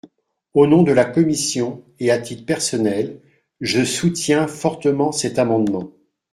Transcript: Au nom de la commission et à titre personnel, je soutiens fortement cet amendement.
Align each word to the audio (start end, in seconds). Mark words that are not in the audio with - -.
Au 0.55 0.65
nom 0.65 0.81
de 0.81 0.91
la 0.93 1.05
commission 1.05 1.83
et 1.99 2.09
à 2.09 2.17
titre 2.17 2.43
personnel, 2.43 3.21
je 3.59 3.85
soutiens 3.85 4.47
fortement 4.47 5.11
cet 5.11 5.37
amendement. 5.37 5.91